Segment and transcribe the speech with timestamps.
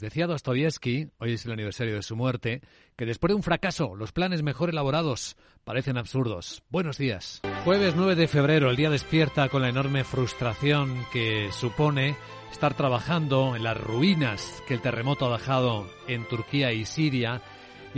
[0.00, 2.62] Decía Dostoyevsky, hoy es el aniversario de su muerte,
[2.96, 6.62] que después de un fracaso, los planes mejor elaborados parecen absurdos.
[6.70, 7.40] Buenos días.
[7.64, 12.16] Jueves 9 de febrero, el día despierta con la enorme frustración que supone
[12.52, 17.42] estar trabajando en las ruinas que el terremoto ha dejado en Turquía y Siria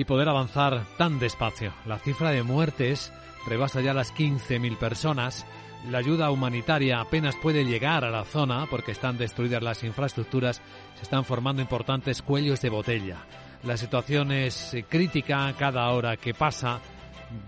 [0.01, 1.75] y poder avanzar tan despacio.
[1.85, 3.12] La cifra de muertes
[3.46, 5.46] rebasa ya las 15.000 personas
[5.89, 10.61] la ayuda humanitaria apenas puede llegar a la zona porque están destruidas las infraestructuras,
[10.96, 13.25] se están formando importantes cuellos de botella.
[13.63, 16.81] La situación es crítica cada hora que pasa.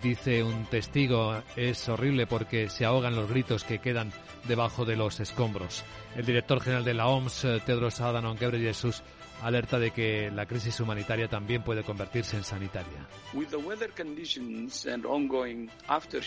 [0.00, 4.12] Dice un testigo, es horrible porque se ahogan los gritos que quedan
[4.44, 5.84] debajo de los escombros.
[6.16, 9.02] El director general de la OMS, Tedros Adhanom Ghebreyesus,
[9.42, 13.06] alerta de que la crisis humanitaria también puede convertirse en sanitaria.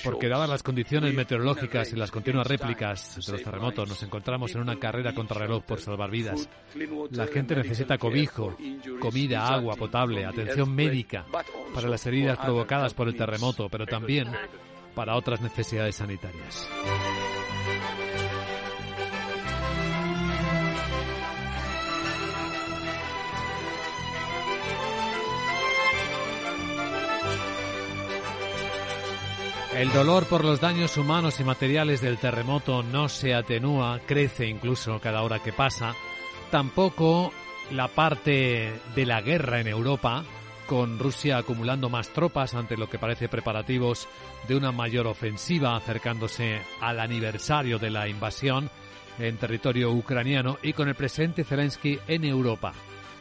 [0.04, 4.62] Porque dadas las condiciones meteorológicas y las continuas réplicas de los terremotos, nos encontramos en
[4.62, 6.50] una carrera contra reloj por salvar vidas.
[7.12, 8.56] La gente necesita cobijo,
[9.00, 11.26] comida, agua potable, atención médica
[11.74, 14.28] para las heridas provocadas por el terremoto, pero también
[14.94, 16.68] para otras necesidades sanitarias.
[29.76, 35.02] El dolor por los daños humanos y materiales del terremoto no se atenúa, crece incluso
[35.02, 35.94] cada hora que pasa.
[36.50, 37.34] Tampoco
[37.72, 40.24] la parte de la guerra en Europa,
[40.66, 44.08] con Rusia acumulando más tropas ante lo que parece preparativos
[44.48, 48.70] de una mayor ofensiva acercándose al aniversario de la invasión
[49.20, 52.72] en territorio ucraniano y con el presidente Zelensky en Europa.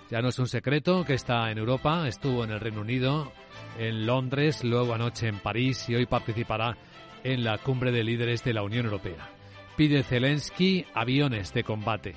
[0.08, 3.32] Ya no es un secreto que está en Europa, estuvo en el Reino Unido,
[3.78, 6.76] en Londres, luego anoche en París y hoy participará
[7.22, 9.30] en la cumbre de líderes de la Unión Europea.
[9.76, 12.14] Pide Zelensky aviones de combate.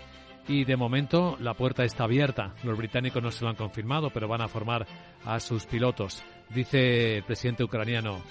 [0.47, 2.53] Y de momento la puerta está abierta.
[2.63, 4.85] Los británicos no se lo han confirmado, pero van a formar
[5.25, 6.23] a sus pilotos.
[6.49, 8.21] Dice el presidente ucraniano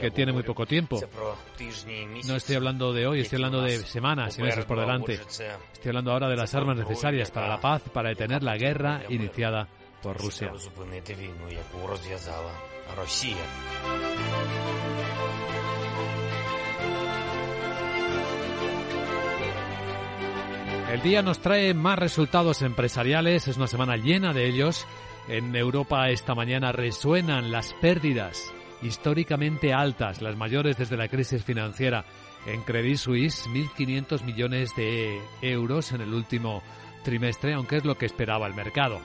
[0.00, 1.00] que tiene muy poco tiempo.
[2.26, 5.14] No estoy hablando de hoy, estoy hablando de semanas y meses por delante.
[5.14, 9.68] Estoy hablando ahora de las armas necesarias para la paz, para detener la guerra iniciada
[10.02, 10.52] por Rusia.
[20.90, 24.86] El día nos trae más resultados empresariales, es una semana llena de ellos.
[25.28, 28.52] En Europa esta mañana resuenan las pérdidas
[28.82, 32.04] históricamente altas, las mayores desde la crisis financiera.
[32.44, 36.62] En Credit Suisse, 1.500 millones de euros en el último
[37.04, 39.00] trimestre, aunque es lo que esperaba el mercado.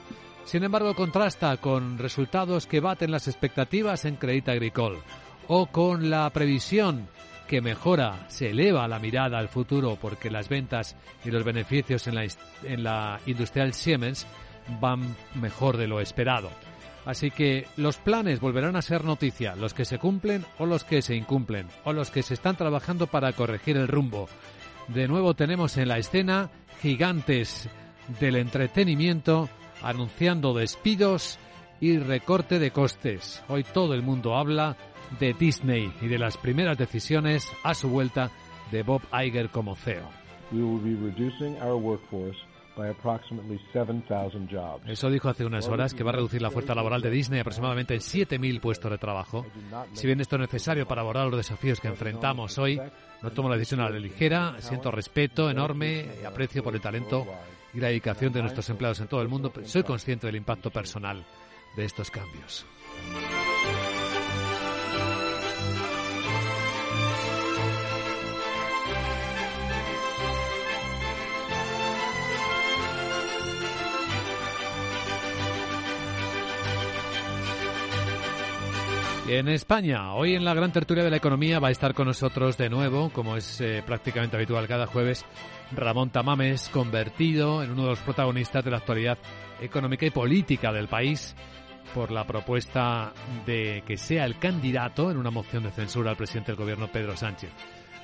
[0.48, 4.98] Sin embargo, contrasta con resultados que baten las expectativas en Crédit Agricole
[5.46, 7.06] o con la previsión
[7.46, 12.14] que mejora, se eleva la mirada al futuro porque las ventas y los beneficios en
[12.14, 12.26] la,
[12.62, 14.26] en la industrial Siemens
[14.80, 16.48] van mejor de lo esperado.
[17.04, 21.02] Así que los planes volverán a ser noticia, los que se cumplen o los que
[21.02, 24.30] se incumplen, o los que se están trabajando para corregir el rumbo.
[24.88, 26.48] De nuevo tenemos en la escena
[26.80, 27.68] gigantes
[28.18, 29.50] del entretenimiento
[29.82, 31.38] anunciando despidos
[31.80, 33.42] y recorte de costes.
[33.48, 34.76] Hoy todo el mundo habla
[35.20, 38.30] de Disney y de las primeras decisiones a su vuelta
[38.70, 40.08] de Bob Iger como CEO.
[44.86, 47.94] Eso dijo hace unas horas que va a reducir la fuerza laboral de Disney aproximadamente
[47.94, 49.44] en 7.000 puestos de trabajo.
[49.94, 52.80] Si bien esto es necesario para abordar los desafíos que enfrentamos hoy,
[53.20, 57.26] no tomo la decisión a la ligera, siento respeto enorme y aprecio por el talento
[57.74, 61.24] y la dedicación de nuestros empleados en todo el mundo, soy consciente del impacto personal
[61.76, 62.66] de estos cambios.
[79.28, 82.56] En España, hoy en la gran tertulia de la economía va a estar con nosotros
[82.56, 85.26] de nuevo, como es eh, prácticamente habitual cada jueves,
[85.70, 89.18] Ramón Tamames, convertido en uno de los protagonistas de la actualidad
[89.60, 91.36] económica y política del país
[91.94, 93.12] por la propuesta
[93.44, 97.14] de que sea el candidato en una moción de censura al presidente del gobierno Pedro
[97.14, 97.50] Sánchez.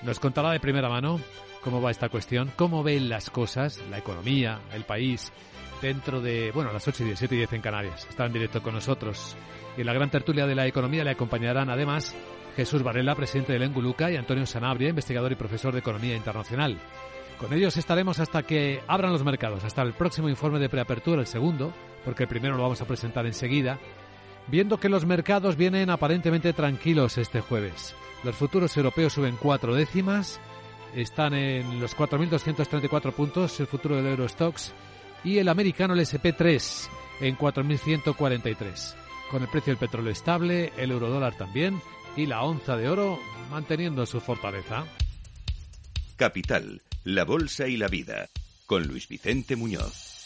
[0.03, 1.19] Nos contará de primera mano
[1.63, 5.33] cómo va esta cuestión, cómo ven las cosas, la economía, el país,
[5.81, 8.07] dentro de, bueno, las 8 y 10, 7 y 10 en Canarias.
[8.11, 9.39] Está en directo con nosotros.
[9.77, 12.15] Y en la gran tertulia de la economía le acompañarán además
[12.57, 16.79] Jesús Varela, presidente del Enguluca, y Antonio Sanabria, investigador y profesor de Economía Internacional.
[17.39, 21.27] Con ellos estaremos hasta que abran los mercados, hasta el próximo informe de preapertura, el
[21.27, 21.73] segundo,
[22.05, 23.79] porque el primero lo vamos a presentar enseguida,
[24.47, 27.95] viendo que los mercados vienen aparentemente tranquilos este jueves.
[28.23, 30.41] Los futuros europeos suben cuatro décimas,
[30.95, 34.73] están en los 4.234 puntos el futuro del Eurostox
[35.25, 36.89] y el americano el SP3
[37.21, 39.04] en 4.143.
[39.31, 41.81] Con el precio del petróleo estable, el eurodólar también
[42.17, 43.19] y la onza de oro
[43.51, 44.85] manteniendo su fortaleza.
[46.17, 48.29] Capital, la Bolsa y la Vida,
[48.67, 50.25] con Luis Vicente Muñoz.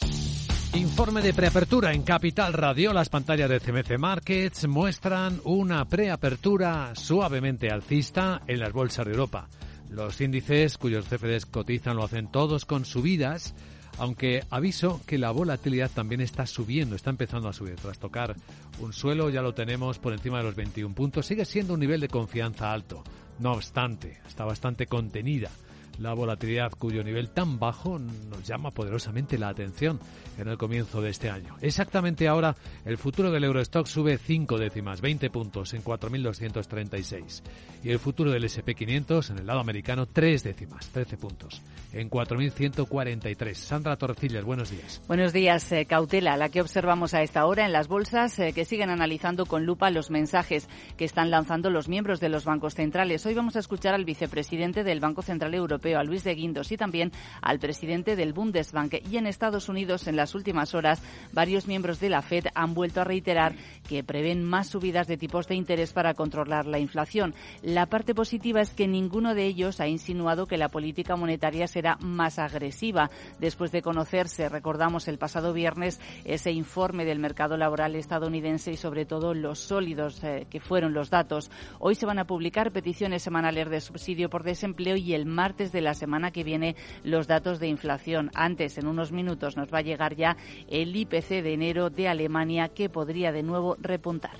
[0.75, 2.93] Informe de preapertura en Capital Radio.
[2.93, 9.49] Las pantallas de CMC Markets muestran una preapertura suavemente alcista en las bolsas de Europa.
[9.91, 13.55] Los índices cuyos CFDs cotizan lo hacen todos con subidas,
[13.99, 17.77] aunque aviso que la volatilidad también está subiendo, está empezando a subir.
[17.77, 18.37] Tras tocar
[18.81, 21.27] un suelo ya lo tenemos por encima de los 21 puntos.
[21.27, 23.03] Sigue siendo un nivel de confianza alto.
[23.39, 25.51] No obstante, está bastante contenida
[25.99, 29.99] la volatilidad cuyo nivel tan bajo nos llama poderosamente la atención
[30.39, 31.57] en el comienzo de este año.
[31.61, 37.43] Exactamente ahora el futuro del Eurostock sube 5 décimas, 20 puntos en 4.236
[37.83, 41.63] y el futuro del SP500 en el lado americano 3 décimas, 13 puntos
[41.93, 43.55] en 4.143.
[43.55, 45.03] Sandra Torrecillas, buenos días.
[45.09, 45.73] Buenos días.
[45.73, 49.47] Eh, cautela, la que observamos a esta hora en las bolsas eh, que siguen analizando
[49.47, 53.25] con lupa los mensajes que están lanzando los miembros de los bancos centrales.
[53.27, 56.77] Hoy vamos a escuchar al vicepresidente del Banco Central Europeo a Luis de Guindos y
[56.77, 58.95] también al presidente del Bundesbank.
[59.11, 61.03] Y en Estados Unidos, en las últimas horas,
[61.33, 63.55] varios miembros de la Fed han vuelto a reiterar
[63.89, 67.35] que prevén más subidas de tipos de interés para controlar la inflación.
[67.63, 71.97] La parte positiva es que ninguno de ellos ha insinuado que la política monetaria será
[72.01, 73.11] más agresiva.
[73.39, 79.07] Después de conocerse, recordamos el pasado viernes, ese informe del mercado laboral estadounidense y sobre
[79.07, 81.51] todo los sólidos eh, que fueron los datos.
[81.79, 85.78] Hoy se van a publicar peticiones semanales de subsidio por desempleo y el martes de
[85.79, 88.33] de la semana que viene los datos de inflación.
[88.35, 90.37] Antes, en unos minutos, nos va a llegar ya
[90.69, 94.37] el IPC de enero de Alemania que podría de nuevo repuntar.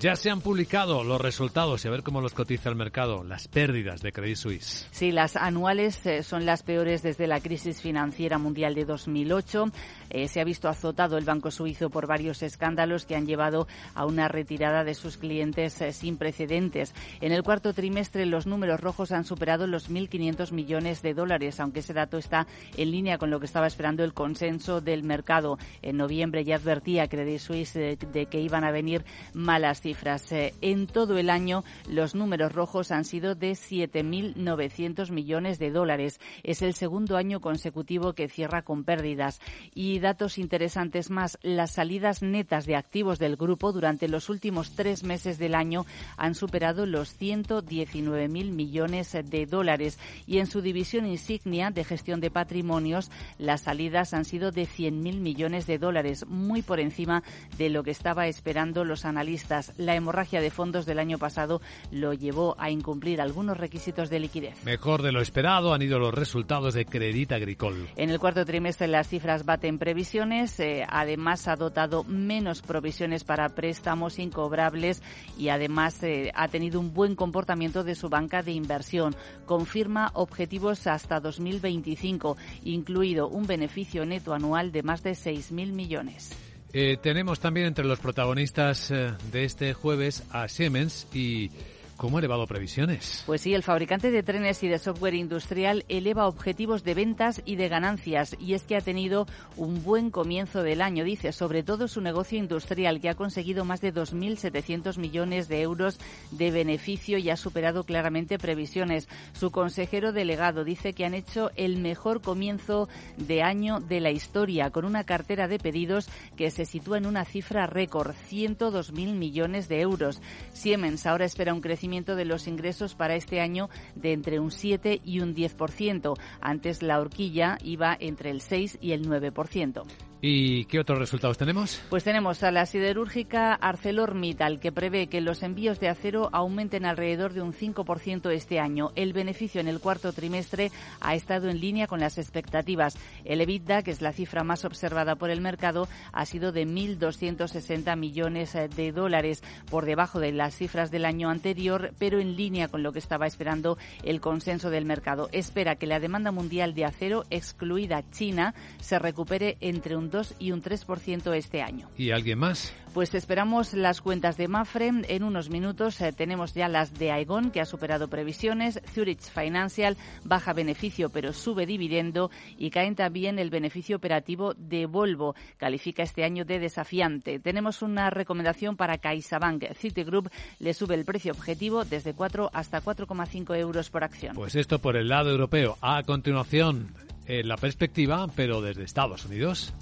[0.00, 3.48] Ya se han publicado los resultados y a ver cómo los cotiza el mercado, las
[3.48, 4.88] pérdidas de Credit Suisse.
[4.92, 9.66] Sí, las anuales eh, son las peores desde la crisis financiera mundial de 2008.
[10.08, 14.06] Eh, se ha visto azotado el Banco Suizo por varios escándalos que han llevado a
[14.06, 16.94] una retirada de sus clientes eh, sin precedentes.
[17.20, 21.80] En el cuarto trimestre los números rojos han superado los 1.500 millones de dólares, aunque
[21.80, 22.46] ese dato está
[22.78, 25.58] en línea con lo que estaba esperando el consenso del mercado.
[25.82, 29.04] En noviembre ya advertía Credit Suisse de que iban a venir
[29.34, 30.30] malas cifras.
[30.30, 36.20] Eh, en todo el año los números rojos han sido de 7.900 millones de dólares.
[36.44, 39.40] Es el segundo año consecutivo que cierra con pérdidas.
[39.74, 45.02] Y datos interesantes más, las salidas netas de activos del grupo durante los últimos tres
[45.02, 49.98] meses del año han superado los 119.000 millones de dólares.
[50.24, 55.18] Y en su división insignia de gestión de patrimonios, las salidas han sido de 100.000
[55.18, 57.24] millones de dólares, muy por encima
[57.58, 61.60] de lo que estaba esperando los analistas la hemorragia de fondos del año pasado
[61.90, 64.64] lo llevó a incumplir algunos requisitos de liquidez.
[64.64, 67.88] Mejor de lo esperado han ido los resultados de Credit Agricole.
[67.96, 70.60] En el cuarto trimestre las cifras baten previsiones.
[70.60, 75.02] Eh, además ha dotado menos provisiones para préstamos incobrables
[75.38, 79.16] y además eh, ha tenido un buen comportamiento de su banca de inversión.
[79.46, 86.49] Confirma objetivos hasta 2025, incluido un beneficio neto anual de más de 6.000 millones.
[86.72, 91.50] Eh, tenemos también entre los protagonistas eh, de este jueves a Siemens y
[92.00, 93.24] ¿Cómo ha elevado previsiones?
[93.26, 97.56] Pues sí, el fabricante de trenes y de software industrial eleva objetivos de ventas y
[97.56, 99.26] de ganancias y es que ha tenido
[99.58, 103.82] un buen comienzo del año, dice, sobre todo su negocio industrial que ha conseguido más
[103.82, 105.98] de 2.700 millones de euros
[106.30, 109.06] de beneficio y ha superado claramente previsiones.
[109.34, 112.88] Su consejero delegado dice que han hecho el mejor comienzo
[113.18, 117.26] de año de la historia con una cartera de pedidos que se sitúa en una
[117.26, 120.22] cifra récord, 102.000 millones de euros.
[120.54, 125.00] Siemens ahora espera un crecimiento de los ingresos para este año de entre un 7
[125.04, 126.16] y un 10%.
[126.40, 130.09] Antes la horquilla iba entre el 6 y el 9%.
[130.22, 131.80] ¿Y qué otros resultados tenemos?
[131.88, 137.32] Pues tenemos a la siderúrgica ArcelorMittal, que prevé que los envíos de acero aumenten alrededor
[137.32, 138.92] de un 5% este año.
[138.96, 142.98] El beneficio en el cuarto trimestre ha estado en línea con las expectativas.
[143.24, 147.96] El EBITDA, que es la cifra más observada por el mercado, ha sido de 1.260
[147.96, 152.82] millones de dólares, por debajo de las cifras del año anterior, pero en línea con
[152.82, 155.30] lo que estaba esperando el consenso del mercado.
[155.32, 160.52] Espera que la demanda mundial de acero, excluida China, se recupere entre un 2 y
[160.52, 161.88] un 3% este año.
[161.96, 162.74] ¿Y alguien más?
[162.92, 164.90] Pues esperamos las cuentas de Mafre.
[165.08, 168.80] En unos minutos eh, tenemos ya las de Aegon, que ha superado previsiones.
[168.92, 172.30] Zurich Financial baja beneficio, pero sube dividendo.
[172.58, 175.36] Y caen también el beneficio operativo de Volvo.
[175.56, 177.38] Califica este año de desafiante.
[177.38, 179.72] Tenemos una recomendación para CaixaBank.
[179.74, 184.34] Citigroup le sube el precio objetivo desde 4 hasta 4,5 euros por acción.
[184.34, 185.78] Pues esto por el lado europeo.
[185.80, 186.92] A continuación,
[187.26, 189.72] eh, la perspectiva, pero desde Estados Unidos.